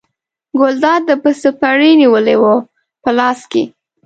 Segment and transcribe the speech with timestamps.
[0.59, 2.45] ګلداد د پسه پړی نیولی و
[3.03, 3.63] په لاس کې.